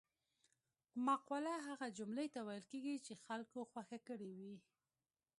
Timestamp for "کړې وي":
4.07-4.55